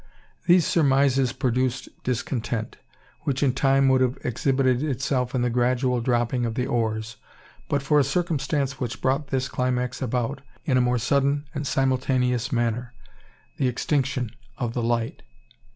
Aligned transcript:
These 0.47 0.65
surmises 0.65 1.31
produced 1.31 1.87
discontent, 2.03 2.75
which 3.21 3.43
in 3.43 3.53
time 3.53 3.87
would 3.87 4.01
have 4.01 4.17
exhibited 4.23 4.81
itself 4.81 5.35
in 5.35 5.43
the 5.43 5.49
gradual 5.51 6.01
dropping 6.01 6.43
of 6.43 6.55
the 6.55 6.65
oars, 6.65 7.17
but 7.69 7.83
for 7.83 7.99
a 7.99 8.03
circumstance 8.03 8.79
which 8.79 8.99
brought 8.99 9.27
this 9.27 9.47
climax 9.47 10.01
about, 10.01 10.41
in 10.65 10.75
a 10.75 10.81
more 10.81 10.97
sudden 10.97 11.45
and 11.53 11.67
simultaneous 11.67 12.51
manner, 12.51 12.95
the 13.57 13.67
extinction 13.67 14.31
of 14.57 14.73
the 14.73 14.81
light. 14.81 15.21